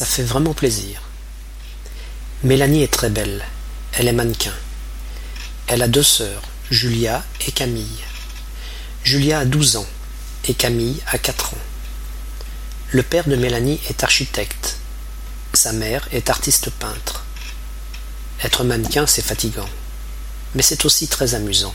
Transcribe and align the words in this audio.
ça 0.00 0.06
fait 0.06 0.22
vraiment 0.22 0.54
plaisir. 0.54 1.02
Mélanie 2.42 2.82
est 2.82 2.90
très 2.90 3.10
belle. 3.10 3.44
Elle 3.92 4.08
est 4.08 4.14
mannequin. 4.14 4.54
Elle 5.66 5.82
a 5.82 5.88
deux 5.88 6.02
sœurs, 6.02 6.40
Julia 6.70 7.22
et 7.46 7.52
Camille. 7.52 8.00
Julia 9.04 9.40
a 9.40 9.44
12 9.44 9.76
ans 9.76 9.86
et 10.48 10.54
Camille 10.54 11.02
a 11.06 11.18
4 11.18 11.52
ans. 11.52 11.64
Le 12.92 13.02
père 13.02 13.28
de 13.28 13.36
Mélanie 13.36 13.78
est 13.90 14.02
architecte. 14.02 14.78
Sa 15.52 15.74
mère 15.74 16.08
est 16.12 16.30
artiste 16.30 16.70
peintre. 16.70 17.26
Être 18.42 18.64
mannequin, 18.64 19.06
c'est 19.06 19.20
fatigant, 19.20 19.68
mais 20.54 20.62
c'est 20.62 20.86
aussi 20.86 21.08
très 21.08 21.34
amusant. 21.34 21.74